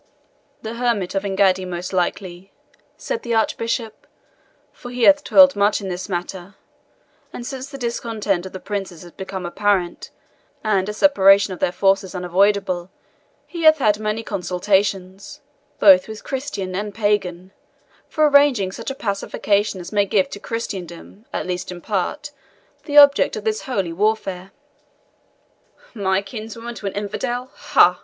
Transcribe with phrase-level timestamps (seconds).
[0.63, 2.51] "The hermit of Engaddi, most likely,"
[2.97, 4.07] said the Archbishop,
[4.73, 6.55] "for he hath toiled much in this matter;
[7.31, 10.09] and since the discontent of the princes has became apparent,
[10.63, 12.89] and a separation of their forces unavoidable,
[13.45, 15.39] he hath had many consultations,
[15.77, 17.51] both with Christian and pagan,
[18.09, 22.31] for arranging such a pacification as may give to Christendom, at least in part,
[22.85, 24.51] the objects of this holy warfare."
[25.93, 27.99] "My kinswoman to an infidel ha!"